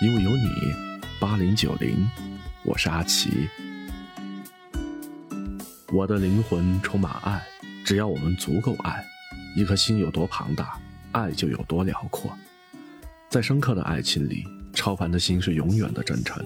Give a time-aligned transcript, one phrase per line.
[0.00, 0.48] 因为有你，
[1.20, 2.08] 八零九零，
[2.64, 3.50] 我是阿奇。
[5.92, 7.42] 我的灵魂充满爱，
[7.84, 9.04] 只要我们足够爱，
[9.54, 10.80] 一颗心有多庞大，
[11.12, 12.32] 爱就有多辽阔。
[13.28, 14.42] 在深刻的爱情里，
[14.72, 16.42] 超凡的心是永远的真诚。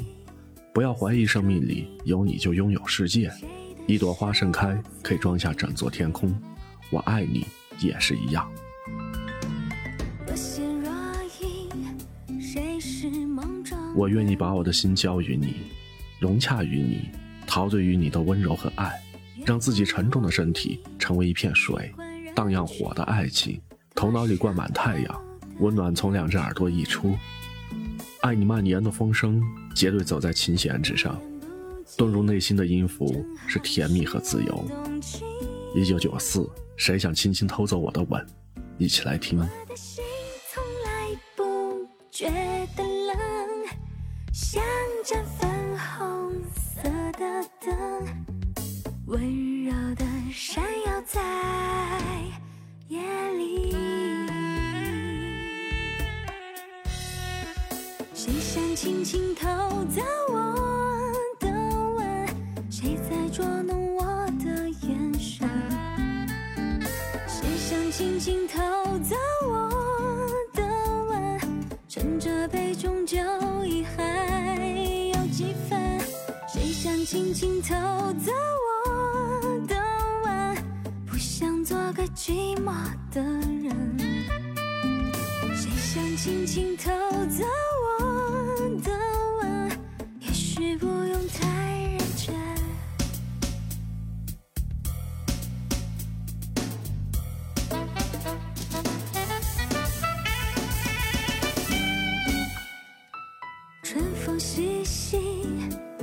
[0.72, 3.30] 不要怀疑生命里有你就拥有世界，
[3.86, 6.36] 一朵花盛开可以装下整座天空。
[6.90, 7.46] 我爱你
[7.78, 8.50] 也是一样。
[13.94, 15.54] 我愿意把我的心交予你，
[16.18, 17.08] 融洽于你，
[17.46, 18.92] 陶醉于你的温柔和爱，
[19.46, 21.92] 让自己沉重的身体成为一片水，
[22.34, 23.60] 荡漾火的爱情，
[23.94, 25.24] 头脑里灌满太阳，
[25.60, 27.14] 温暖从两只耳朵溢出。
[28.22, 29.40] 爱你蔓延的风声，
[29.76, 31.20] 结对走在琴弦之上，
[31.96, 34.66] 遁入内心的音符是甜蜜和自由。
[35.76, 38.26] 一九九四，谁想轻轻偷走我的吻？
[38.76, 39.38] 一起来听。
[49.14, 51.22] 温柔的闪耀在
[52.88, 52.98] 夜
[53.38, 53.72] 里。
[58.12, 59.46] 谁想轻轻偷
[59.84, 61.48] 走我的
[61.94, 62.26] 吻？
[62.68, 64.04] 谁在捉弄我
[64.44, 65.48] 的眼神？
[67.28, 68.58] 谁想轻轻偷
[68.98, 69.14] 走
[69.48, 69.70] 我
[70.54, 70.64] 的
[71.08, 71.40] 吻？
[71.88, 73.16] 趁着杯中酒
[73.64, 76.00] 意还有几分？
[76.52, 77.74] 谁想轻轻偷
[81.94, 82.72] 个寂寞
[83.12, 83.96] 的人。
[85.54, 86.90] 谁想轻轻偷
[87.28, 87.44] 走
[88.00, 88.90] 我的
[89.40, 89.70] 吻？
[90.18, 91.46] 也许不用太
[91.82, 92.34] 认真。
[103.84, 105.16] 春风细细，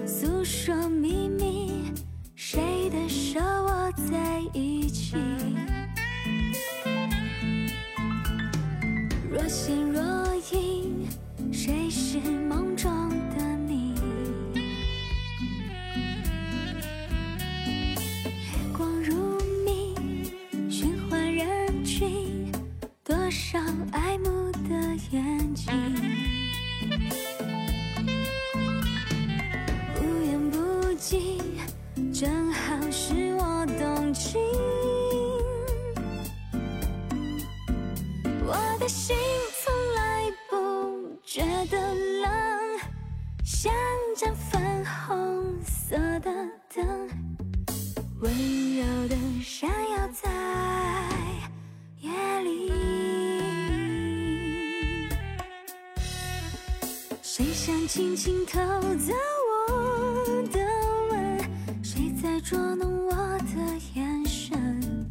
[0.07, 1.91] 诉说秘密，
[2.33, 5.17] 谁的手握在一起？
[38.81, 39.15] 的心
[39.63, 42.29] 从来不觉得冷，
[43.45, 43.71] 像
[44.17, 46.31] 盏粉红色的
[46.73, 47.07] 灯，
[48.21, 48.33] 温
[48.75, 50.27] 柔的闪耀在
[51.99, 52.09] 夜
[52.41, 52.71] 里。
[57.21, 58.59] 谁想轻轻偷
[58.95, 59.13] 走
[59.47, 60.59] 我的
[61.11, 61.39] 吻？
[61.83, 65.07] 谁在捉弄我的眼神？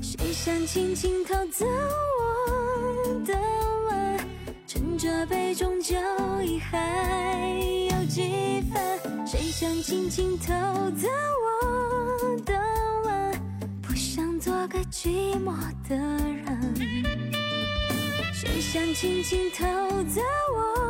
[0.00, 1.66] 谁想轻轻偷走
[5.56, 5.96] 终究
[6.42, 9.26] 遗憾有几分？
[9.26, 10.52] 谁想轻轻偷
[10.90, 11.08] 走
[11.42, 12.52] 我的
[13.06, 13.40] 吻？
[13.80, 15.56] 不想做个寂寞
[15.88, 16.74] 的人。
[18.34, 19.64] 谁想轻轻偷
[20.14, 20.20] 走
[20.54, 20.85] 我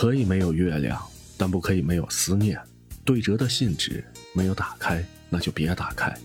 [0.00, 1.04] 可以没有月亮，
[1.36, 2.56] 但不可以没有思念。
[3.04, 6.16] 对折的信纸没有打开，那就别打开。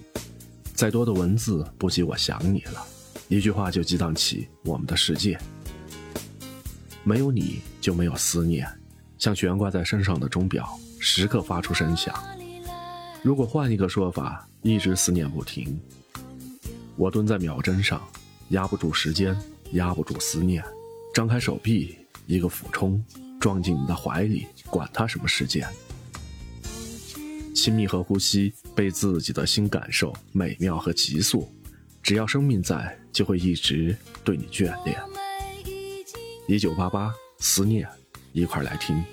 [0.76, 2.86] 再多的文字不及我想你了，
[3.30, 5.40] 一句话就激荡起我们的世界。
[7.04, 8.68] 没有你就没有思念，
[9.18, 10.70] 像悬挂在身上的钟表，
[11.00, 12.14] 时刻发出声响。
[13.24, 15.82] 如果换一个说法，一直思念不停。
[16.96, 18.00] 我蹲在秒针上，
[18.50, 19.36] 压不住时间，
[19.72, 20.64] 压不住思念。
[21.12, 21.98] 张开手臂，
[22.28, 23.04] 一个俯冲，
[23.44, 25.68] 撞进你的怀里，管他什么时间。
[27.54, 31.54] 亲密和呼吸，被自己的心感受美妙和急速。
[32.02, 33.94] 只要生命在，就会一直
[34.24, 34.98] 对你眷恋。
[36.48, 37.86] 一九八八，思念，
[38.32, 39.04] 一块来听。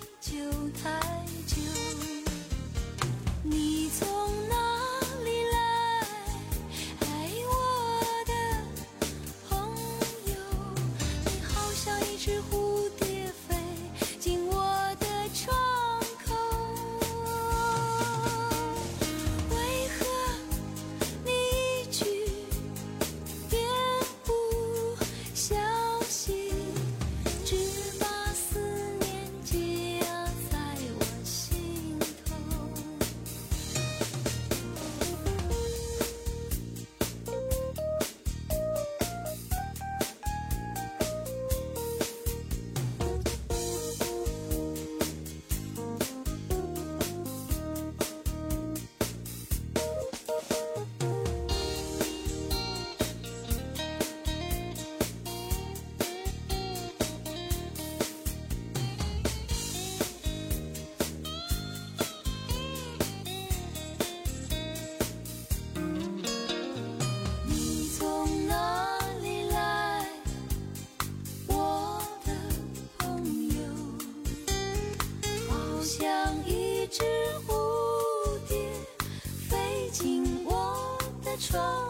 [81.51, 81.90] control.